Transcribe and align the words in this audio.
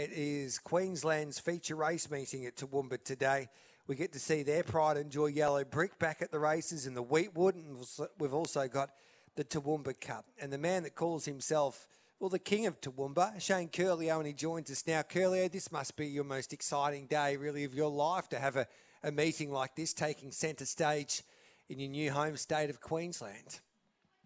it 0.00 0.12
is 0.12 0.58
Queensland's 0.58 1.38
feature 1.38 1.76
race 1.76 2.10
meeting 2.10 2.46
at 2.46 2.56
Toowoomba 2.56 3.04
today. 3.04 3.50
We 3.86 3.96
get 3.96 4.14
to 4.14 4.18
see 4.18 4.42
their 4.42 4.62
pride 4.62 4.96
and 4.96 5.10
joy 5.10 5.26
yellow 5.26 5.62
brick 5.62 5.98
back 5.98 6.22
at 6.22 6.30
the 6.30 6.38
races 6.38 6.86
in 6.86 6.94
the 6.94 7.02
Weetwood, 7.02 7.54
and 7.54 7.76
we've 8.18 8.32
also 8.32 8.66
got 8.66 8.92
the 9.36 9.44
Toowoomba 9.44 10.00
Cup. 10.00 10.24
And 10.40 10.50
the 10.50 10.56
man 10.56 10.84
that 10.84 10.94
calls 10.94 11.26
himself, 11.26 11.86
well, 12.18 12.30
the 12.30 12.38
king 12.38 12.66
of 12.66 12.80
Toowoomba, 12.80 13.42
Shane 13.42 13.68
Ciurleo, 13.68 14.16
and 14.16 14.26
he 14.26 14.32
joins 14.32 14.70
us 14.70 14.86
now. 14.86 15.02
Ciurleo, 15.02 15.52
this 15.52 15.70
must 15.70 15.96
be 15.96 16.06
your 16.06 16.24
most 16.24 16.54
exciting 16.54 17.06
day, 17.06 17.36
really, 17.36 17.64
of 17.64 17.74
your 17.74 17.90
life 17.90 18.26
to 18.30 18.38
have 18.38 18.56
a, 18.56 18.66
a 19.02 19.12
meeting 19.12 19.52
like 19.52 19.76
this 19.76 19.92
taking 19.92 20.32
centre 20.32 20.64
stage 20.64 21.22
in 21.68 21.78
your 21.78 21.90
new 21.90 22.10
home 22.10 22.38
state 22.38 22.70
of 22.70 22.80
Queensland. 22.80 23.60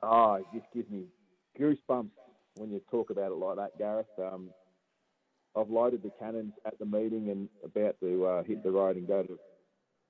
Oh, 0.04 0.34
it 0.34 0.46
just 0.54 0.72
gives 0.72 0.88
me 0.88 1.06
goosebumps 1.59 2.11
when 2.54 2.70
you 2.70 2.80
talk 2.93 3.11
about 3.11 3.32
it 3.32 3.38
like 3.38 3.56
that, 3.56 3.77
Gareth. 3.77 4.06
Um, 4.20 4.50
I've 5.57 5.71
loaded 5.71 6.02
the 6.02 6.11
cannons 6.18 6.52
at 6.66 6.79
the 6.79 6.84
meeting 6.84 7.30
and 7.30 7.48
about 7.64 7.96
to 8.00 8.26
uh, 8.26 8.43
hit 8.43 8.63
the 8.63 8.71
road 8.71 8.96
and 8.96 9.07
go 9.07 9.22
to 9.22 9.39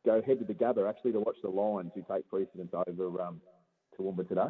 go 0.05 0.23
head 0.23 0.39
to 0.39 0.45
the 0.45 0.55
Gabba 0.55 0.89
actually 0.89 1.13
to 1.13 1.21
watch 1.21 1.37
the 1.43 1.49
Lions 1.49 1.93
who 1.95 2.05
take 2.11 2.29
precedence 2.29 2.73
over 2.73 3.23
um, 3.23 3.41
Toowoomba 3.99 4.29
today. 4.29 4.49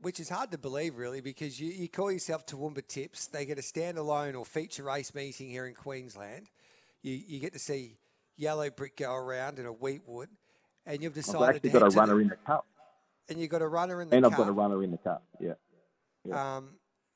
Which 0.00 0.18
is 0.18 0.28
hard 0.28 0.50
to 0.50 0.58
believe, 0.58 0.96
really, 0.96 1.20
because 1.20 1.60
you, 1.60 1.70
you 1.70 1.88
call 1.88 2.10
yourself 2.10 2.44
Toowoomba 2.44 2.86
Tips. 2.86 3.26
They 3.28 3.44
get 3.44 3.58
a 3.58 3.62
standalone 3.62 4.36
or 4.36 4.44
feature 4.44 4.82
race 4.82 5.14
meeting 5.14 5.48
here 5.48 5.66
in 5.66 5.74
Queensland. 5.74 6.48
You, 7.02 7.20
you 7.26 7.38
get 7.38 7.52
to 7.52 7.58
see 7.58 7.98
yellow 8.36 8.68
brick 8.70 8.96
go 8.96 9.14
around 9.14 9.58
in 9.58 9.66
a 9.66 9.72
Weetwood, 9.72 10.28
and 10.86 11.02
you've 11.02 11.14
decided 11.14 11.42
I've 11.42 11.56
actually 11.56 11.70
got 11.70 11.82
a 11.82 11.96
runner 11.96 12.14
the, 12.14 12.20
in 12.20 12.28
the 12.28 12.36
cup. 12.36 12.66
And 13.28 13.40
you've 13.40 13.50
got 13.50 13.62
a 13.62 13.68
runner 13.68 14.02
in 14.02 14.08
the 14.10 14.16
and 14.16 14.24
cup. 14.24 14.32
And 14.32 14.40
I've 14.40 14.46
got 14.46 14.50
a 14.50 14.52
runner 14.52 14.82
in 14.82 14.90
the 14.90 14.98
cup, 14.98 15.22
yeah. 15.38 15.52
yeah. 16.24 16.56
Um, 16.56 16.70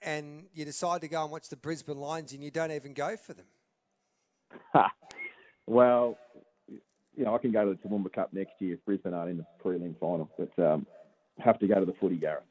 and 0.06 0.46
you 0.55 0.65
decide 0.65 1.02
to 1.02 1.09
go 1.09 1.23
and 1.23 1.30
watch 1.30 1.48
the 1.51 1.56
Brisbane 1.56 1.98
Lions 1.98 2.33
and 2.33 2.42
you 2.42 2.51
don't 2.51 2.70
even 2.70 2.95
go 2.95 3.16
for 3.16 3.34
them? 3.34 3.47
well, 5.66 6.16
you 6.69 7.25
know, 7.25 7.34
I 7.34 7.39
can 7.39 7.53
go 7.53 7.64
to 7.64 7.70
the 7.70 7.89
Toowoomba 7.89 8.12
Cup 8.12 8.33
next 8.33 8.53
year 8.61 8.75
if 8.75 8.84
Brisbane 8.86 9.12
aren't 9.12 9.30
in 9.30 9.36
the 9.39 9.47
prelim 9.62 9.98
final, 9.98 10.30
but 10.39 10.64
um, 10.64 10.86
have 11.39 11.58
to 11.58 11.67
go 11.67 11.80
to 11.80 11.84
the 11.84 11.95
footy, 12.00 12.17
Gareth. 12.17 12.45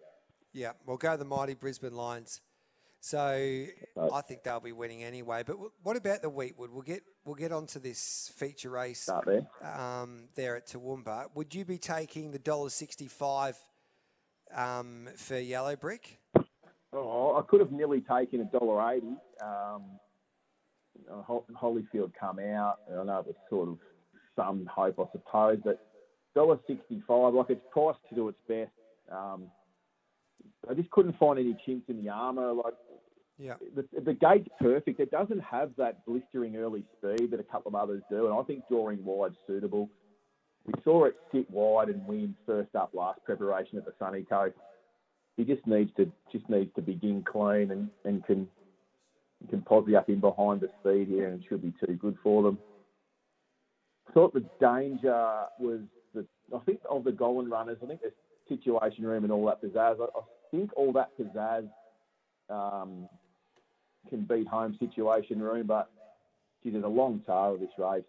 Yeah, 0.54 0.74
we'll 0.86 0.98
go 0.98 1.14
to 1.14 1.18
the 1.18 1.26
mighty 1.26 1.54
Brisbane 1.54 1.96
Lions. 1.96 2.42
So 3.00 3.20
I 3.22 4.22
think 4.22 4.44
they'll 4.44 4.60
be 4.60 4.72
winning 4.72 5.04
anyway. 5.04 5.44
But 5.46 5.58
what 5.84 5.96
about 5.96 6.24
the 6.24 6.30
Weetwood? 6.30 6.72
We'll 6.72 6.82
get 6.82 7.04
we'll 7.24 7.36
get 7.36 7.52
onto 7.52 7.80
this 7.80 8.32
feature 8.36 8.72
race 8.72 9.08
there. 9.28 9.48
Um, 9.62 10.24
there 10.34 10.56
at 10.56 10.66
Toowoomba. 10.66 11.28
Would 11.36 11.54
you 11.54 11.66
be 11.66 11.78
taking 11.78 12.32
the 12.32 12.40
dollar 12.40 12.72
sixty 12.72 13.08
five 13.08 13.60
um, 14.56 15.08
for 15.18 15.38
yellow 15.38 15.76
brick? 15.76 16.20
Oh, 16.96 17.36
I 17.38 17.42
could 17.50 17.60
have 17.60 17.72
nearly 17.72 18.02
taken 18.02 18.40
a 18.42 18.46
dollar 18.46 18.94
eighty. 18.94 19.16
Um, 19.44 19.84
Holyfield 21.62 22.12
come 22.18 22.40
out. 22.40 22.78
I 22.90 23.04
know 23.04 23.20
it 23.20 23.28
was 23.28 23.36
sort 23.50 23.68
of 23.68 23.78
some 24.36 24.66
hope, 24.74 25.00
I 25.00 25.12
suppose, 25.12 25.60
but 25.64 25.86
dollar 26.34 26.58
sixty-five. 26.68 27.34
Like 27.34 27.50
it's 27.50 27.62
priced 27.72 28.00
to 28.10 28.16
do 28.16 28.30
its 28.30 28.40
best. 28.48 28.72
Um, 29.12 29.48
I 30.70 30.74
just 30.74 30.90
couldn't 30.92 31.20
find 31.20 31.38
any 31.38 31.58
chinks 31.66 31.90
in 31.90 32.02
the 32.02 32.10
armour. 32.10 32.54
Like, 32.54 32.76
yeah, 33.38 33.56
the, 33.76 33.86
the 34.00 34.14
gate's 34.14 34.48
perfect. 34.62 35.00
It 35.02 35.12
doesn't 35.12 35.42
have 35.42 35.72
that 35.78 36.06
blistering 36.06 36.56
early 36.56 36.86
speed 36.98 37.32
that 37.32 37.40
a 37.42 37.44
couple 37.44 37.70
of 37.70 37.76
others 37.76 38.02
do, 38.10 38.28
and 38.28 38.34
I 38.34 38.42
think 38.44 38.64
drawing 38.70 39.04
wide's 39.04 39.36
suitable. 39.46 39.90
We 40.66 40.74
saw 40.84 41.06
it 41.06 41.16
sit 41.32 41.50
wide 41.52 41.90
and 41.90 42.08
win 42.08 42.36
first 42.46 42.74
up 42.74 42.92
last 42.94 43.20
preparation 43.26 43.78
at 43.78 43.86
the 43.86 43.94
Sunny 44.00 44.24
Coast 44.24 44.56
he 45.38 45.44
just 45.44 45.66
needs 45.68 45.92
to 45.98 46.12
just 46.32 46.50
needs 46.50 46.74
to 46.76 46.82
begin 46.82 47.24
clean 47.24 47.72
and, 47.72 47.90
and 48.04 48.26
can 48.26 48.48
can 49.50 49.62
posse 49.62 49.96
up 49.96 50.10
in 50.10 50.20
behind 50.20 50.62
the 50.62 50.70
speed 50.80 51.08
here 51.08 51.28
and 51.28 51.42
it 51.42 51.46
should 51.48 51.62
be 51.62 51.74
too 51.86 51.94
good 51.94 52.18
for 52.24 52.42
them. 52.44 52.58
Thought 54.14 54.34
the 54.34 54.46
danger 54.60 55.46
was 55.60 55.82
the 56.14 56.26
I 56.56 56.60
think 56.60 56.80
of 56.90 57.04
the 57.04 57.12
Gollan 57.12 57.52
runners. 57.52 57.78
I 57.84 57.88
think 57.88 58.02
the 58.02 58.12
situation 58.48 59.06
room 59.06 59.24
and 59.24 59.32
all 59.32 59.46
that 59.48 59.62
pizzazz. 59.62 60.00
I, 60.00 60.06
I 60.06 60.22
think 60.52 60.72
all 60.76 60.94
that 60.94 61.12
pizzazz 61.20 61.68
um, 62.50 63.10
can 64.10 64.22
beat 64.22 64.48
home 64.48 64.78
situation 64.80 65.42
room, 65.42 65.68
but 65.68 65.90
gee, 66.64 66.70
there's 66.70 66.84
a 66.84 66.88
long 66.88 67.22
tail 67.26 67.56
of 67.56 67.60
this 67.60 67.70
race. 67.78 68.04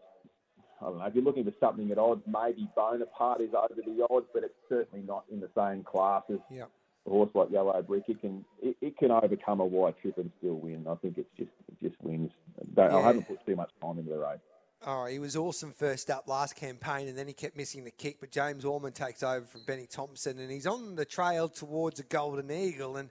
I 0.80 0.84
don't 0.84 0.98
know. 0.98 1.06
If 1.06 1.14
you're 1.14 1.24
looking 1.24 1.44
for 1.44 1.54
something 1.58 1.90
at 1.90 1.98
odds, 1.98 2.22
maybe 2.26 2.68
Bonaparte 2.76 3.40
is 3.40 3.54
over 3.54 3.74
the 3.74 4.06
odds, 4.10 4.26
but 4.34 4.44
it's 4.44 4.54
certainly 4.68 5.04
not 5.06 5.24
in 5.32 5.40
the 5.40 5.48
same 5.56 5.82
class 5.82 6.22
as 6.30 6.38
yeah 6.50 6.64
a 7.06 7.10
horse 7.10 7.30
like 7.34 7.50
Yellow 7.50 7.80
Brick, 7.82 8.04
it 8.08 8.20
can 8.20 8.44
it, 8.60 8.76
it, 8.80 8.96
can 8.98 9.10
overcome 9.10 9.60
a 9.60 9.64
wide 9.64 9.94
trip 10.00 10.18
and 10.18 10.30
still 10.38 10.54
win. 10.54 10.86
I 10.88 10.94
think 10.96 11.18
it's 11.18 11.30
just 11.36 11.50
it 11.68 11.88
just 11.90 12.02
wins. 12.02 12.30
Yeah. 12.76 12.96
I 12.96 13.02
haven't 13.02 13.28
put 13.28 13.44
too 13.46 13.56
much 13.56 13.70
time 13.80 13.98
into 13.98 14.10
the 14.10 14.18
race. 14.18 14.38
Oh, 14.84 15.06
he 15.06 15.18
was 15.18 15.36
awesome 15.36 15.72
first 15.72 16.10
up 16.10 16.28
last 16.28 16.54
campaign, 16.54 17.08
and 17.08 17.16
then 17.16 17.26
he 17.26 17.32
kept 17.32 17.56
missing 17.56 17.84
the 17.84 17.90
kick. 17.90 18.18
But 18.20 18.30
James 18.30 18.64
Orman 18.64 18.92
takes 18.92 19.22
over 19.22 19.46
from 19.46 19.62
Benny 19.66 19.86
Thompson, 19.86 20.38
and 20.38 20.50
he's 20.50 20.66
on 20.66 20.96
the 20.96 21.04
trail 21.04 21.48
towards 21.48 21.98
a 21.98 22.04
Golden 22.04 22.50
Eagle, 22.50 22.96
and 22.96 23.10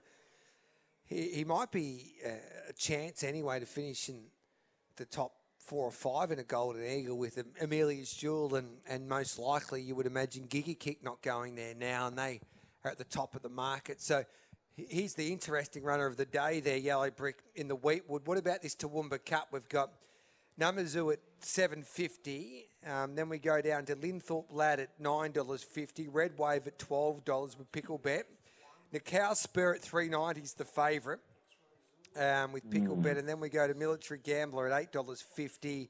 he, 1.04 1.30
he 1.32 1.44
might 1.44 1.72
be 1.72 2.12
uh, 2.24 2.30
a 2.68 2.72
chance 2.72 3.24
anyway 3.24 3.60
to 3.60 3.66
finish 3.66 4.08
in 4.08 4.22
the 4.96 5.04
top 5.04 5.32
four 5.58 5.84
or 5.84 5.92
five 5.92 6.30
in 6.30 6.38
a 6.38 6.44
Golden 6.44 6.84
Eagle 6.84 7.18
with 7.18 7.42
Amelia's 7.60 8.12
Jewel, 8.12 8.54
and, 8.54 8.68
and 8.88 9.08
most 9.08 9.38
likely 9.38 9.82
you 9.82 9.96
would 9.96 10.06
imagine 10.06 10.46
Giga 10.46 10.78
Kick 10.78 11.02
not 11.02 11.20
going 11.22 11.56
there 11.56 11.74
now, 11.74 12.06
and 12.06 12.16
they 12.16 12.40
are 12.86 12.90
at 12.90 12.98
the 12.98 13.04
top 13.04 13.34
of 13.34 13.42
the 13.42 13.48
market. 13.48 14.00
So 14.00 14.24
he's 14.76 15.14
the 15.14 15.32
interesting 15.32 15.82
runner 15.82 16.06
of 16.06 16.16
the 16.16 16.24
day 16.24 16.60
there, 16.60 16.76
Yellow 16.76 17.10
Brick 17.10 17.36
in 17.54 17.68
the 17.68 17.76
Weetwood. 17.76 18.26
What 18.26 18.38
about 18.38 18.62
this 18.62 18.74
Toowoomba 18.76 19.24
Cup? 19.24 19.48
We've 19.50 19.68
got 19.68 19.90
Namazu 20.60 21.12
at 21.12 21.18
750. 21.40 22.68
Um, 22.86 23.16
then 23.16 23.28
we 23.28 23.38
go 23.38 23.60
down 23.60 23.84
to 23.86 23.96
Linthorpe 23.96 24.52
Lad 24.52 24.80
at 24.80 25.00
$9.50. 25.02 26.08
Red 26.10 26.38
Wave 26.38 26.66
at 26.66 26.78
$12 26.78 27.58
with 27.58 27.72
Pickle 27.72 27.98
Bet. 27.98 28.26
Nicau 28.94 29.34
Spur 29.34 29.74
at 29.74 29.82
390 29.82 30.40
is 30.40 30.54
the 30.54 30.64
favourite 30.64 31.18
um, 32.16 32.52
with 32.52 32.70
Pickle 32.70 32.96
mm. 32.96 33.02
Bet. 33.02 33.18
And 33.18 33.28
then 33.28 33.40
we 33.40 33.48
go 33.48 33.66
to 33.66 33.74
Military 33.74 34.20
Gambler 34.22 34.68
at 34.68 34.92
$8.50. 34.92 35.88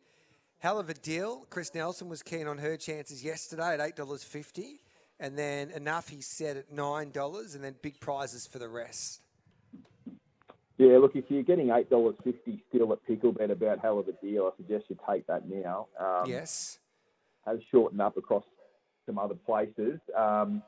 Hell 0.58 0.78
of 0.78 0.88
a 0.88 0.94
deal. 0.94 1.46
Chris 1.50 1.74
Nelson 1.74 2.08
was 2.08 2.22
keen 2.22 2.46
on 2.46 2.56
her 2.58 2.78
chances 2.78 3.22
yesterday 3.22 3.74
at 3.74 3.96
$8.50 3.96 4.78
and 5.18 5.38
then 5.38 5.70
enough 5.70 6.08
he 6.08 6.20
said 6.20 6.56
at 6.56 6.72
nine 6.72 7.10
dollars, 7.10 7.54
and 7.54 7.64
then 7.64 7.74
big 7.82 8.00
prizes 8.00 8.46
for 8.46 8.58
the 8.58 8.68
rest. 8.68 9.22
Yeah, 10.78 10.98
look, 10.98 11.12
if 11.14 11.24
you're 11.28 11.42
getting 11.42 11.70
eight 11.70 11.88
dollars 11.88 12.16
fifty 12.22 12.62
still 12.68 12.92
at 12.92 12.98
Picklebet 13.08 13.50
about 13.50 13.80
hell 13.80 13.98
of 13.98 14.08
a 14.08 14.12
deal, 14.12 14.50
I 14.52 14.56
suggest 14.56 14.84
you 14.88 14.96
take 15.08 15.26
that 15.26 15.48
now. 15.48 15.86
Um, 15.98 16.28
yes, 16.28 16.78
has 17.46 17.58
shortened 17.70 18.00
up 18.00 18.16
across 18.16 18.44
some 19.06 19.18
other 19.18 19.34
places. 19.34 19.98
Um, 20.16 20.62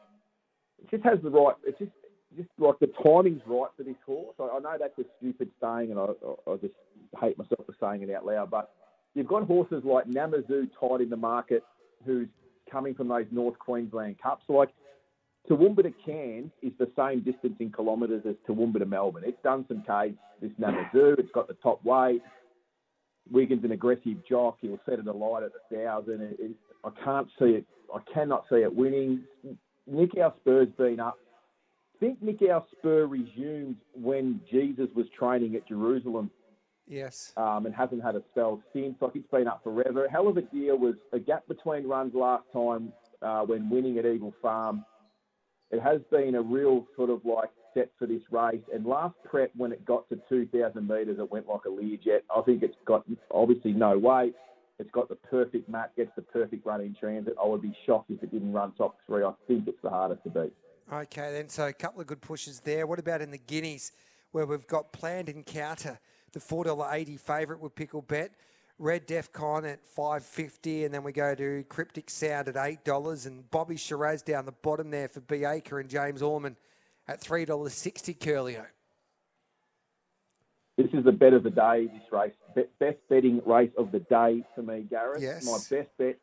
it 0.79 0.91
just 0.91 1.05
has 1.05 1.19
the 1.23 1.31
right. 1.31 1.55
It's 1.67 1.79
just 1.79 1.93
just 2.37 2.49
like 2.59 2.79
the 2.79 2.91
timing's 3.03 3.43
right 3.47 3.71
for 3.77 3.83
this 3.83 3.97
horse. 4.07 4.35
I, 4.39 4.45
I 4.45 4.59
know 4.61 4.77
that's 4.79 4.99
a 4.99 5.05
stupid 5.19 5.51
saying, 5.61 5.91
and 5.91 5.99
I, 5.99 6.05
I, 6.05 6.53
I 6.53 6.57
just 6.57 6.75
hate 7.21 7.37
myself 7.37 7.67
for 7.67 7.75
saying 7.81 8.03
it 8.03 8.15
out 8.15 8.25
loud. 8.25 8.51
But 8.51 8.71
you've 9.15 9.27
got 9.27 9.45
horses 9.45 9.83
like 9.85 10.07
Namazu 10.07 10.69
tied 10.81 11.03
in 11.03 11.11
the 11.11 11.17
market, 11.17 11.63
who's 12.07 12.29
coming 12.71 12.95
from 12.95 13.09
those 13.09 13.27
North 13.31 13.59
Queensland 13.59 14.17
Cups. 14.23 14.45
Like 14.49 14.71
Toowoomba 15.49 15.83
to 15.83 15.93
Cairns 16.05 16.51
is 16.63 16.73
the 16.79 16.91
same 16.97 17.21
distance 17.21 17.57
in 17.61 17.73
kilometres 17.73 18.23
as 18.29 18.35
Toowoomba 18.49 18.79
to 18.81 18.87
Melbourne. 18.87 19.25
It's 19.27 19.43
done 19.43 19.65
some 19.69 19.83
Ks, 19.83 20.17
this 20.41 20.53
Namazu. 20.61 21.19
It's 21.19 21.33
got 21.33 21.49
the 21.49 21.55
top 21.55 21.85
weight. 21.85 22.23
Wiggins 23.31 23.65
an 23.65 23.73
aggressive 23.73 24.17
jock. 24.29 24.59
He'll 24.61 24.81
set 24.89 24.99
it 24.99 25.07
alight 25.07 25.43
at 25.43 25.53
the 25.53 25.77
thousand. 25.77 26.23
It, 26.23 26.37
it, 26.41 26.51
I 26.85 26.91
can't 27.05 27.29
see 27.39 27.51
it. 27.51 27.67
I 27.95 28.01
cannot 28.13 28.45
see 28.51 28.57
it 28.57 28.75
winning. 28.75 29.25
Nicau 29.91 30.35
Spur's 30.41 30.69
been 30.77 31.01
up. 31.01 31.19
I 31.97 31.99
think 31.99 32.43
our 32.49 32.65
Spur 32.79 33.07
resumed 33.07 33.77
when 33.93 34.41
Jesus 34.51 34.89
was 34.95 35.07
training 35.19 35.57
at 35.57 35.67
Jerusalem 35.67 36.31
Yes. 36.89 37.33
Um, 37.37 37.67
and 37.67 37.75
hasn't 37.75 38.03
had 38.03 38.17
a 38.17 38.23
spell 38.31 38.63
since. 38.73 38.95
Like 39.01 39.13
it's 39.15 39.31
been 39.31 39.47
up 39.47 39.63
forever. 39.63 40.09
Hell 40.09 40.29
of 40.29 40.37
a 40.37 40.43
deal 40.43 40.79
was 40.79 40.95
a 41.13 41.19
gap 41.19 41.47
between 41.47 41.87
runs 41.87 42.15
last 42.15 42.45
time 42.53 42.93
uh, 43.23 43.43
when 43.43 43.69
winning 43.69 43.99
at 43.99 44.07
Eagle 44.07 44.35
Farm. 44.41 44.85
It 45.71 45.83
has 45.83 46.01
been 46.11 46.35
a 46.35 46.43
real 46.43 46.87
sort 46.97 47.11
of 47.11 47.25
like 47.25 47.51
set 47.75 47.91
for 47.99 48.07
this 48.07 48.23
race. 48.31 48.63
And 48.73 48.87
last 48.87 49.15
prep, 49.25 49.51
when 49.57 49.73
it 49.73 49.85
got 49.85 50.09
to 50.09 50.19
2,000 50.29 50.87
metres, 50.87 51.19
it 51.19 51.31
went 51.31 51.47
like 51.47 51.61
a 51.67 51.69
Learjet. 51.69 52.21
I 52.35 52.41
think 52.43 52.63
it's 52.63 52.77
got 52.87 53.05
obviously 53.31 53.73
no 53.73 53.99
weight. 53.99 54.35
It's 54.79 54.91
got 54.93 55.09
the 55.09 55.17
perfect 55.17 55.69
mat, 55.69 55.91
gets 55.97 56.11
the 56.15 56.23
perfect 56.23 56.65
run 56.65 56.81
in 56.81 56.95
transit. 56.99 57.35
I 57.43 57.47
would 57.47 57.63
be 57.63 57.77
shocked 57.85 58.11
if 58.11 58.23
it 58.23 58.31
didn't 58.31 58.53
run 58.53 58.73
top 58.79 58.97
three. 59.07 59.25
I 59.25 59.33
think 59.47 59.67
it's 59.67 59.83
the 59.83 59.91
hardest 59.91 60.23
to 60.23 60.31
beat. 60.31 60.53
Okay, 60.91 61.33
then. 61.33 61.49
So 61.49 61.67
a 61.67 61.73
couple 61.73 62.01
of 62.01 62.07
good 62.07 62.21
pushes 62.21 62.61
there. 62.61 62.87
What 62.87 62.99
about 62.99 63.21
in 63.21 63.31
the 63.31 63.39
Guineas, 63.39 63.93
where 64.31 64.47
we've 64.47 64.67
got 64.67 64.93
planned 64.93 65.29
encounter? 65.29 65.99
The 66.33 66.41
$4.80 66.41 67.19
favourite 67.19 67.63
with 67.63 67.75
Pickle 67.75 68.03
Bet. 68.03 68.33
Red 68.81 69.07
Def 69.07 69.33
Con 69.33 69.65
at 69.65 69.85
five 69.85 70.25
fifty, 70.25 70.85
and 70.85 70.95
then 70.95 71.03
we 71.03 71.11
go 71.11 71.35
to 71.35 71.65
Cryptic 71.69 72.09
Sound 72.09 72.47
at 72.47 72.57
eight 72.57 72.85
dollars, 72.85 73.27
and 73.27 73.51
Bobby 73.51 73.77
Shiraz 73.77 74.23
down 74.23 74.45
the 74.45 74.53
bottom 74.53 74.91
there 74.91 75.09
for 75.09 75.21
B 75.21 75.45
Acre 75.45 75.81
and 75.81 75.91
James 75.91 76.23
Orman 76.23 76.57
at 77.09 77.21
three 77.21 77.45
dollars 77.45 77.73
sixty. 77.73 78.15
Ciurleo. 78.15 78.67
This 80.77 80.87
is 80.93 81.05
the 81.05 81.11
bet 81.11 81.33
of 81.33 81.43
the 81.43 81.51
day, 81.51 81.87
this 81.87 82.13
race. 82.13 82.33
Be- 82.55 82.69
best 82.79 82.99
betting 83.09 83.43
race 83.45 83.73
of 83.77 83.91
the 83.91 83.99
day 83.99 84.45
for 84.55 84.63
me, 84.63 84.87
Gareth. 84.89 85.21
Yes. 85.21 85.45
My 85.45 85.59
best 85.77 85.91
bet 85.99 86.19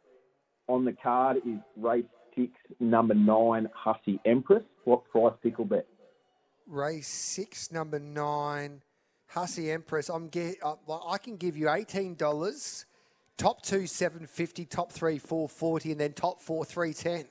on 0.68 0.86
the 0.86 0.94
card 0.94 1.38
is 1.46 1.60
race 1.76 2.06
six, 2.38 2.54
number 2.80 3.16
nine, 3.16 3.68
Hussey 3.74 4.22
Empress. 4.26 4.64
What 4.86 5.04
price 5.10 5.34
pickle 5.44 5.66
bet? 5.66 5.88
Race 6.68 7.10
six, 7.10 7.70
number 7.70 8.00
nine, 8.00 8.82
Hussey 9.28 9.72
Empress. 9.72 10.10
I'm 10.10 10.28
get, 10.30 10.58
uh, 10.64 10.76
I 11.08 11.18
can 11.18 11.38
give 11.38 11.58
you 11.58 11.70
eighteen 11.70 12.16
dollars. 12.16 12.86
Top 13.38 13.62
two, 13.64 13.86
seven 13.88 14.28
fifty. 14.28 14.66
Top 14.66 14.92
three, 14.92 15.18
four 15.18 15.50
forty, 15.50 15.92
and 15.92 16.00
then 16.00 16.14
top 16.14 16.42
four, 16.42 16.64
three 16.66 16.94
ten. 16.94 17.26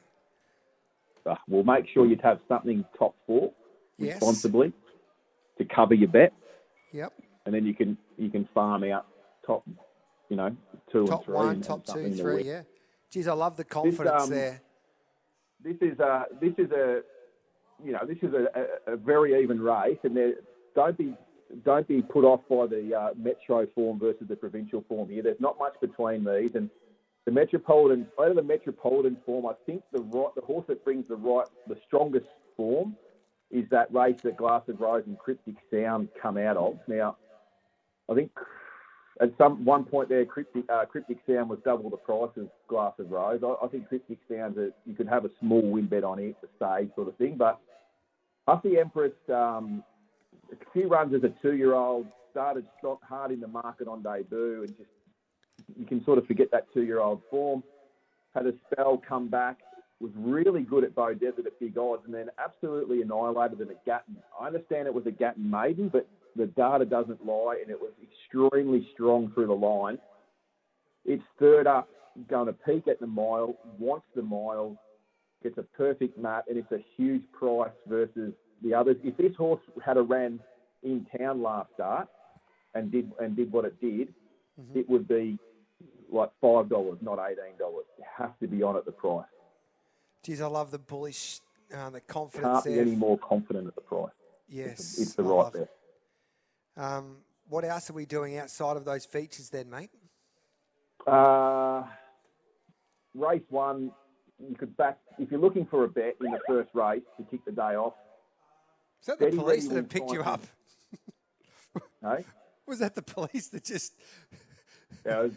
Uh, 1.27 1.35
well, 1.49 1.63
make 1.63 1.87
sure 1.93 2.05
you 2.07 2.19
have 2.23 2.39
something 2.49 2.85
top 2.99 3.15
four 3.27 3.51
Yes. 3.97 4.17
responsibly 4.17 4.73
to 5.57 5.65
cover 5.65 5.95
your 5.95 6.09
bet, 6.09 6.33
Yep. 6.93 7.13
and 7.47 7.55
then 7.55 7.65
you 7.65 7.73
can 7.75 7.97
you 8.19 8.29
can 8.29 8.47
farm 8.53 8.83
out 8.85 9.07
top, 9.47 9.63
you 10.29 10.37
know, 10.37 10.55
two 10.93 11.07
Top 11.07 11.21
and 11.21 11.25
three. 11.27 11.35
one, 11.35 11.49
and 11.55 11.65
top 11.65 11.87
two, 11.87 12.13
three. 12.13 12.43
Yeah. 12.43 12.63
Geez, 13.11 13.29
I 13.29 13.33
love 13.35 13.57
the 13.57 13.65
confidence 13.65 14.25
um, 14.25 14.31
there. 14.31 14.61
this 15.63 15.77
is 15.81 15.99
a 16.01 16.25
this 16.41 16.53
is 16.59 16.71
a 16.73 17.03
you 17.83 17.93
know 17.93 18.01
this 18.07 18.19
is 18.21 18.35
a, 18.35 18.91
a, 18.91 18.95
a 18.95 18.97
very 18.97 19.41
even 19.43 19.61
race, 19.63 19.99
and 20.03 20.17
there 20.17 20.33
don't 20.75 20.99
be 20.99 21.15
don't 21.65 21.87
be 21.87 22.03
put 22.03 22.25
off 22.25 22.41
by 22.49 22.67
the 22.67 22.95
uh, 22.95 23.11
metro 23.17 23.67
form 23.75 23.99
versus 23.99 24.27
the 24.29 24.37
provincial 24.37 24.85
form 24.89 25.09
here. 25.09 25.23
There's 25.23 25.41
not 25.41 25.59
much 25.59 25.75
between 25.81 26.25
these, 26.25 26.51
and 26.55 26.71
the 27.25 27.33
metropolitan 27.33 28.07
of 28.19 28.37
the 28.37 28.43
metropolitan 28.43 29.17
form, 29.25 29.47
I 29.47 29.55
think 29.67 29.83
the 29.93 30.03
right 30.03 30.35
the 30.35 30.43
horse 30.43 30.67
that 30.69 30.85
brings 30.85 31.09
the 31.09 31.17
right 31.17 31.47
the 31.69 31.77
strongest 31.87 32.27
form 32.57 32.97
is 33.51 33.65
that 33.71 33.93
race 33.95 34.21
that 34.23 34.37
Glass 34.37 34.63
of 34.69 34.81
Rose 34.81 35.05
and 35.07 35.19
Cryptic 35.19 35.55
Sound 35.71 36.09
come 36.21 36.37
out 36.37 36.57
of. 36.57 36.79
Now, 36.89 37.17
I 38.11 38.15
think 38.15 38.31
at 39.21 39.31
some 39.39 39.65
one 39.65 39.85
point 39.85 40.09
there, 40.09 40.25
Cryptic, 40.27 40.65
uh, 40.69 40.85
Cryptic 40.85 41.19
Sound 41.27 41.49
was 41.49 41.61
double 41.65 41.89
the 41.89 41.97
price 41.97 42.31
of 42.37 42.49
Glass 42.69 42.95
of 42.99 43.11
Rose. 43.11 43.41
I, 43.43 43.65
I 43.65 43.69
think 43.69 43.89
Cryptic 43.89 44.19
Sound's 44.29 44.59
a, 44.59 44.71
you 44.85 44.95
could 44.95 45.09
have 45.09 45.25
a 45.25 45.31
small 45.41 45.63
win 45.63 45.87
bet 45.87 46.05
on 46.05 46.19
it, 46.19 46.37
the 46.43 46.49
stage 46.57 46.91
sort 46.95 47.09
of 47.09 47.17
thing. 47.17 47.37
But 47.39 47.61
Hussey 48.47 48.79
Empress, 48.79 49.13
um, 49.33 49.83
few 50.73 50.89
runs 50.89 51.15
as 51.15 51.23
a 51.25 51.33
two-year-old, 51.43 52.07
started 52.31 52.67
strong, 52.79 52.99
hard 53.03 53.31
in 53.31 53.41
the 53.41 53.49
market 53.49 53.89
on 53.89 54.03
debut, 54.03 54.65
and 54.67 54.77
just 54.77 54.91
you 55.79 55.87
can 55.87 56.05
sort 56.05 56.19
of 56.19 56.27
forget 56.27 56.51
that 56.53 56.67
two-year-old 56.75 57.23
form. 57.31 57.63
Had 58.35 58.47
a 58.47 58.53
spell, 58.71 59.01
come 59.09 59.29
back, 59.29 59.59
was 60.01 60.11
really 60.17 60.63
good 60.63 60.85
at 60.85 60.95
Beaudesert 60.95 61.47
at 61.47 61.59
big 61.61 61.79
odds, 61.79 62.03
and 62.05 62.13
then 62.13 62.29
absolutely 62.39 63.03
annihilated 63.03 63.59
them 63.59 63.71
at 63.71 63.85
Gatton. 63.85 64.17
I 64.39 64.49
understand 64.49 64.89
it 64.89 64.95
was 64.95 65.07
a 65.07 65.13
Gatton 65.13 65.49
maiden, 65.49 65.89
but 65.89 66.09
the 66.37 66.47
data 66.47 66.85
doesn't 66.85 67.25
lie, 67.25 67.59
and 67.63 67.71
it 67.71 67.81
was 67.81 67.93
extremely 68.03 68.89
strong 68.93 69.31
through 69.33 69.47
the 69.47 69.53
line. 69.53 69.99
It's 71.05 71.23
third 71.39 71.67
up, 71.67 71.89
going 72.29 72.47
to 72.47 72.53
peak 72.53 72.89
at 72.89 72.99
the 72.99 73.07
mile, 73.07 73.57
wants 73.79 74.07
the 74.17 74.23
mile, 74.23 74.77
gets 75.43 75.59
a 75.59 75.63
perfect 75.63 76.19
mat, 76.19 76.45
and 76.49 76.59
it's 76.59 76.73
a 76.73 76.85
huge 76.97 77.23
price 77.33 77.71
versus 77.87 78.33
the 78.65 78.75
others. 78.75 78.97
If 79.05 79.17
this 79.17 79.35
horse 79.37 79.61
had 79.85 79.97
a 79.97 80.03
ran 80.03 80.41
in 80.83 81.07
town 81.17 81.43
last 81.43 81.69
start 81.75 82.09
and 82.75 82.91
did 82.91 83.13
and 83.21 83.37
did 83.37 83.53
what 83.53 83.65
it 83.65 83.81
did, 83.81 84.13
it 84.75 84.89
would 84.89 85.07
be 85.07 85.39
like 86.11 86.31
five 86.41 86.69
dollars, 86.69 86.99
not 87.03 87.19
eighteen 87.21 87.57
dollars. 87.59 87.85
You 87.99 88.05
have 88.17 88.37
to 88.41 88.49
be 88.49 88.63
on 88.63 88.77
at 88.77 88.85
the 88.85 88.93
price. 88.93 89.27
Geez, 90.23 90.41
I 90.41 90.47
love 90.47 90.71
the 90.71 90.79
bullish, 90.79 91.41
uh, 91.77 91.91
the 91.91 92.01
confidence 92.01 92.55
Can't 92.55 92.65
be 92.65 92.71
there. 92.75 92.83
any 92.83 92.97
more 92.97 93.19
confident 93.19 93.67
at 93.69 93.75
the 93.75 93.83
price. 93.83 94.11
Yes, 94.49 94.99
It's 94.99 95.15
the 95.15 95.23
I 95.25 95.27
right 95.27 95.53
bet. 95.53 95.71
Um, 96.77 97.17
what 97.49 97.65
else 97.65 97.91
are 97.91 97.93
we 97.93 98.07
doing 98.07 98.39
outside 98.39 98.77
of 98.79 98.85
those 98.87 99.05
features 99.05 99.51
then, 99.51 99.69
mate? 99.69 99.91
Uh, 101.07 101.83
race 103.15 103.43
one, 103.51 103.93
you 104.49 104.57
could 104.57 104.75
back 104.79 104.99
if 105.19 105.31
you're 105.31 105.41
looking 105.41 105.67
for 105.67 105.85
a 105.85 105.89
bet 105.89 106.17
in 106.25 106.31
the 106.33 106.41
first 106.47 106.71
race 106.73 107.03
to 107.19 107.23
kick 107.31 107.45
the 107.45 107.53
day 107.53 107.77
off. 107.77 107.93
Is 109.05 109.09
that 109.09 109.19
the 109.19 109.27
Steady 109.27 109.37
police 109.37 109.69
that 109.69 109.77
have 109.77 109.89
picked 109.91 110.13
you 110.13 110.23
up? 110.23 110.41
Hey, 112.01 112.25
Was 112.67 112.79
that 112.79 112.95
the 112.95 113.03
police 113.03 113.49
that 113.49 113.63
just? 113.63 113.93
yeah, 115.05 115.21
was- 115.21 115.33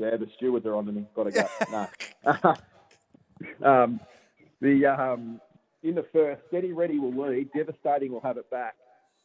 yeah, 0.00 0.16
the 0.16 0.26
stewards 0.36 0.66
are 0.66 0.74
on 0.74 0.86
to 0.86 0.92
me. 0.92 1.06
Got 1.14 1.24
to 1.24 1.30
go. 1.30 2.56
no. 3.62 3.64
um, 3.64 4.00
the 4.60 4.86
um, 4.86 5.40
in 5.84 5.94
the 5.94 6.04
first, 6.12 6.42
steady 6.48 6.72
ready 6.72 6.98
will 6.98 7.12
lead. 7.14 7.48
Devastating 7.52 8.10
will 8.10 8.20
have 8.22 8.38
it 8.38 8.50
back, 8.50 8.74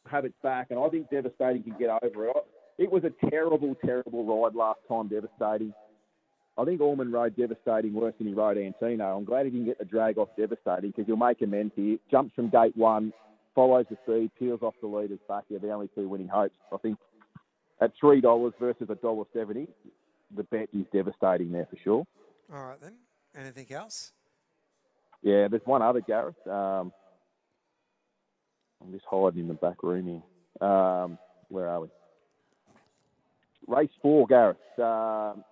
have 0.08 0.24
it 0.24 0.34
back, 0.44 0.68
and 0.70 0.78
I 0.78 0.88
think 0.88 1.10
devastating 1.10 1.64
can 1.64 1.74
get 1.76 1.90
over 2.04 2.28
it. 2.28 2.36
It 2.78 2.90
was 2.90 3.02
a 3.02 3.10
terrible, 3.30 3.74
terrible 3.84 4.24
ride 4.24 4.54
last 4.54 4.78
time. 4.88 5.08
Devastating. 5.08 5.74
I 6.56 6.64
think 6.64 6.80
Orman 6.80 7.10
rode 7.10 7.34
devastating 7.36 7.94
worse 7.94 8.14
than 8.18 8.28
he 8.28 8.32
rode 8.34 8.58
Antino. 8.58 9.16
I'm 9.16 9.24
glad 9.24 9.46
he 9.46 9.50
didn't 9.50 9.66
get 9.66 9.78
the 9.80 9.84
drag 9.86 10.18
off 10.18 10.28
devastating 10.38 10.90
because 10.92 11.06
he'll 11.06 11.16
make 11.16 11.42
amends 11.42 11.72
here. 11.74 11.96
Jumps 12.10 12.32
from 12.36 12.50
gate 12.50 12.76
one, 12.76 13.12
follows 13.54 13.86
the 13.90 13.96
speed, 14.04 14.30
peels 14.38 14.62
off 14.62 14.74
the 14.80 14.86
leaders 14.86 15.18
back. 15.28 15.44
They're 15.48 15.58
the 15.58 15.70
only 15.70 15.88
two 15.94 16.08
winning 16.08 16.28
hopes. 16.28 16.54
I 16.72 16.76
think 16.78 16.98
at 17.80 17.92
three 17.98 18.20
dollars 18.20 18.52
versus 18.58 18.88
a 18.90 18.94
dollar 18.94 19.24
seventy, 19.32 19.68
the 20.34 20.44
bet 20.44 20.68
is 20.72 20.86
devastating 20.92 21.52
there 21.52 21.66
for 21.70 21.76
sure. 21.82 22.06
All 22.52 22.64
right 22.64 22.80
then. 22.80 22.94
Anything 23.36 23.72
else? 23.72 24.12
Yeah, 25.22 25.48
there's 25.48 25.62
one 25.64 25.82
other 25.82 26.00
Gareth. 26.00 26.46
Um, 26.46 26.92
I'm 28.80 28.92
just 28.92 29.04
hiding 29.08 29.40
in 29.40 29.48
the 29.48 29.54
back 29.54 29.82
room 29.82 30.06
here. 30.60 30.68
Um, 30.68 31.18
where 31.48 31.68
are 31.68 31.80
we? 31.80 31.88
Race 33.66 33.90
four, 34.02 34.26
Gareth. 34.26 34.56
Um, 34.78 35.44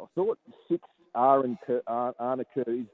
I 0.00 0.04
thought 0.14 0.38
six 0.68 0.82
Cur- 1.14 1.82
Ar- 1.86 2.14
Arna 2.18 2.44
Curtis, 2.54 2.86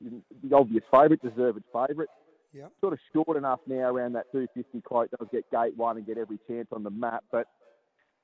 the 0.00 0.54
obvious 0.56 0.82
favourite, 0.90 1.22
deserved 1.22 1.62
favourite. 1.72 2.08
Yep. 2.52 2.72
Sort 2.80 2.92
of 2.92 2.98
short 3.12 3.36
enough 3.36 3.60
now 3.66 3.94
around 3.94 4.14
that 4.14 4.30
250 4.32 4.80
quote. 4.80 5.10
Does 5.10 5.28
get 5.30 5.50
gate 5.50 5.76
one 5.76 5.96
and 5.96 6.06
get 6.06 6.18
every 6.18 6.38
chance 6.48 6.68
on 6.72 6.82
the 6.82 6.90
map, 6.90 7.24
but 7.30 7.46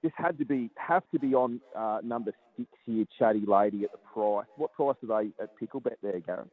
this 0.03 0.13
had 0.17 0.39
to 0.39 0.45
be 0.45 0.71
have 0.77 1.03
to 1.13 1.19
be 1.19 1.35
on 1.35 1.61
uh, 1.77 1.99
number 2.03 2.33
six 2.57 2.69
here, 2.85 3.05
Chatty 3.19 3.45
Lady 3.47 3.85
at 3.85 3.93
the 3.93 3.99
price. 3.99 4.47
What 4.57 4.73
price 4.73 4.97
are 5.09 5.23
they 5.23 5.31
at 5.43 5.51
Picklebet 5.61 5.97
there, 6.03 6.21
Gareth? 6.21 6.49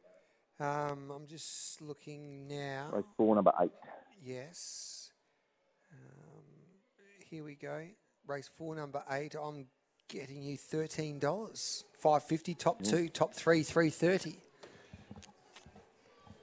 Um, 0.60 1.10
I'm 1.14 1.26
just 1.26 1.82
looking 1.82 2.46
now. 2.48 2.90
Race 2.92 3.04
four, 3.16 3.34
number 3.34 3.52
eight. 3.60 3.72
Yes. 4.24 5.10
Um, 5.92 6.44
here 7.28 7.44
we 7.44 7.56
go. 7.56 7.86
Race 8.26 8.48
four, 8.56 8.76
number 8.76 9.02
eight. 9.10 9.34
I'm 9.40 9.66
getting 10.08 10.42
you 10.42 10.56
thirteen 10.56 11.18
dollars. 11.18 11.84
Five 11.98 12.22
fifty. 12.22 12.54
Top 12.54 12.82
two. 12.82 13.08
Top 13.08 13.34
three. 13.34 13.62
Three 13.62 13.90
thirty. 13.90 14.38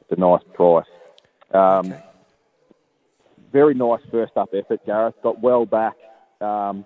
It's 0.01 0.11
a 0.11 0.19
nice 0.19 0.41
price. 0.53 0.85
Um, 1.53 1.91
Okay. 1.91 2.03
Very 3.51 3.73
nice 3.73 3.99
first 4.09 4.37
up 4.37 4.49
effort, 4.53 4.85
Gareth. 4.85 5.15
Got 5.23 5.41
well 5.41 5.65
back 5.65 5.95
um, 6.39 6.85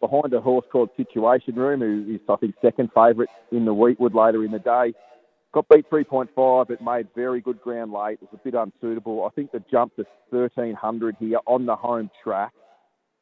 behind 0.00 0.32
a 0.32 0.40
horse 0.40 0.64
called 0.72 0.88
Situation 0.96 1.54
Room, 1.54 1.80
who 1.80 2.14
is, 2.14 2.20
I 2.28 2.36
think, 2.36 2.54
second 2.62 2.90
favourite 2.94 3.28
in 3.52 3.66
the 3.66 3.74
Weetwood 3.74 4.14
later 4.14 4.44
in 4.44 4.50
the 4.50 4.58
day. 4.58 4.94
Got 5.52 5.68
beat 5.68 5.90
3.5, 5.90 6.68
but 6.68 6.80
made 6.80 7.08
very 7.14 7.40
good 7.40 7.60
ground 7.60 7.92
late. 7.92 8.18
It 8.22 8.28
was 8.32 8.40
a 8.40 8.44
bit 8.44 8.54
unsuitable. 8.54 9.26
I 9.26 9.34
think 9.34 9.52
the 9.52 9.62
jump 9.70 9.94
to 9.96 10.06
1300 10.30 11.16
here 11.18 11.40
on 11.46 11.66
the 11.66 11.76
home 11.76 12.10
track 12.22 12.52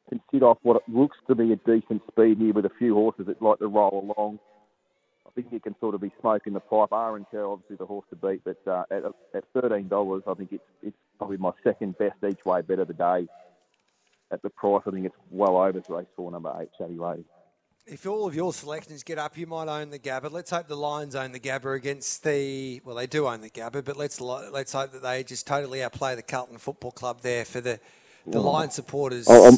can 0.07 0.21
sit 0.31 0.43
off 0.43 0.57
what 0.61 0.77
it 0.77 0.83
looks 0.87 1.17
to 1.27 1.35
be 1.35 1.51
a 1.51 1.55
decent 1.57 2.01
speed 2.09 2.37
here 2.37 2.53
with 2.53 2.65
a 2.65 2.71
few 2.77 2.93
horses 2.93 3.25
that 3.27 3.41
like 3.41 3.59
to 3.59 3.67
roll 3.67 4.13
along. 4.15 4.39
I 5.29 5.31
think 5.35 5.51
he 5.51 5.59
can 5.59 5.75
sort 5.79 5.93
of 5.93 6.01
be 6.01 6.11
smoking 6.19 6.53
the 6.53 6.59
pipe. 6.59 6.89
Aaron 6.91 7.25
Kerr, 7.29 7.45
obviously 7.45 7.75
the 7.75 7.85
horse 7.85 8.05
to 8.09 8.15
beat, 8.15 8.41
but 8.43 8.57
uh, 8.65 8.83
at, 8.89 9.03
at 9.35 9.43
thirteen 9.53 9.87
dollars, 9.87 10.23
I 10.25 10.33
think 10.33 10.51
it's 10.53 10.63
it's 10.81 10.97
probably 11.19 11.37
my 11.37 11.51
second 11.63 11.97
best 11.99 12.15
each 12.27 12.43
way 12.45 12.61
bet 12.61 12.79
of 12.79 12.87
the 12.87 12.95
day. 12.95 13.27
At 14.31 14.41
the 14.41 14.49
price, 14.49 14.81
I 14.87 14.91
think 14.91 15.05
it's 15.05 15.15
well 15.29 15.57
over 15.57 15.81
race 15.89 16.07
four, 16.15 16.31
number 16.31 16.51
eight, 16.59 16.69
Chatty 16.77 16.97
Lady. 16.97 17.25
If 17.85 18.07
all 18.07 18.27
of 18.27 18.35
your 18.35 18.53
selections 18.53 19.03
get 19.03 19.17
up, 19.19 19.37
you 19.37 19.45
might 19.47 19.67
own 19.67 19.91
the 19.91 19.99
Gabba. 19.99 20.31
Let's 20.31 20.51
hope 20.51 20.67
the 20.67 20.77
Lions 20.77 21.15
own 21.15 21.31
the 21.31 21.39
Gabba 21.39 21.75
against 21.75 22.23
the. 22.23 22.81
Well, 22.83 22.95
they 22.95 23.07
do 23.07 23.27
own 23.27 23.41
the 23.41 23.49
Gabba, 23.49 23.85
but 23.85 23.97
let's 23.97 24.19
let's 24.19 24.73
hope 24.73 24.91
that 24.93 25.03
they 25.03 25.23
just 25.23 25.45
totally 25.45 25.83
outplay 25.83 26.15
the 26.15 26.23
Carlton 26.23 26.57
Football 26.57 26.91
Club 26.91 27.21
there 27.21 27.45
for 27.45 27.61
the 27.61 27.79
the 28.25 28.39
Lion 28.39 28.71
supporters. 28.71 29.27
Oh, 29.29 29.49
um, 29.49 29.57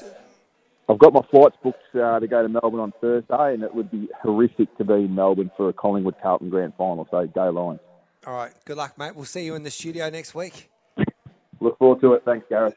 I've 0.91 0.99
got 0.99 1.13
my 1.13 1.21
flights 1.31 1.55
booked 1.63 1.95
uh, 1.95 2.19
to 2.19 2.27
go 2.27 2.43
to 2.43 2.49
Melbourne 2.49 2.81
on 2.81 2.91
Thursday, 2.99 3.53
and 3.53 3.63
it 3.63 3.73
would 3.73 3.89
be 3.89 4.09
horrific 4.21 4.77
to 4.77 4.83
be 4.83 4.93
in 4.93 5.15
Melbourne 5.15 5.49
for 5.55 5.69
a 5.69 5.73
Collingwood 5.73 6.15
Carlton 6.21 6.49
Grand 6.49 6.73
Final. 6.77 7.07
So 7.09 7.25
go 7.27 7.49
Lions! 7.49 7.79
all 8.27 8.33
right. 8.33 8.51
Good 8.65 8.75
luck, 8.75 8.97
mate. 8.97 9.15
We'll 9.15 9.23
see 9.23 9.45
you 9.45 9.55
in 9.55 9.63
the 9.63 9.71
studio 9.71 10.09
next 10.09 10.35
week. 10.35 10.69
Look 11.61 11.77
forward 11.79 12.01
to 12.01 12.13
it. 12.13 12.23
Thanks, 12.25 12.45
Gareth. 12.49 12.69